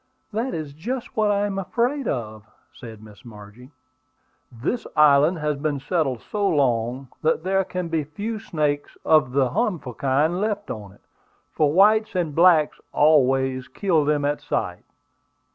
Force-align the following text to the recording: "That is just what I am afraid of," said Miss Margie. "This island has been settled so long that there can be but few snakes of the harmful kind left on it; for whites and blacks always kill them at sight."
"That 0.33 0.55
is 0.55 0.73
just 0.73 1.15
what 1.15 1.29
I 1.29 1.45
am 1.45 1.59
afraid 1.59 2.07
of," 2.07 2.49
said 2.73 3.03
Miss 3.03 3.23
Margie. 3.23 3.69
"This 4.51 4.87
island 4.95 5.37
has 5.37 5.57
been 5.57 5.79
settled 5.79 6.21
so 6.21 6.47
long 6.49 7.09
that 7.21 7.43
there 7.43 7.63
can 7.63 7.87
be 7.87 8.03
but 8.03 8.13
few 8.15 8.39
snakes 8.39 8.97
of 9.05 9.31
the 9.33 9.51
harmful 9.51 9.93
kind 9.93 10.41
left 10.41 10.71
on 10.71 10.91
it; 10.93 11.01
for 11.51 11.71
whites 11.71 12.15
and 12.15 12.33
blacks 12.33 12.79
always 12.91 13.67
kill 13.67 14.03
them 14.03 14.25
at 14.25 14.41
sight." 14.41 14.85